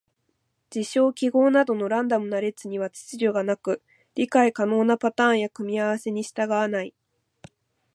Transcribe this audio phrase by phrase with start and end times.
[0.71, 3.83] 事象・記号などのランダムな列には秩序がなく、
[4.15, 6.95] 理解可能なパターンや組み合わせに従わない。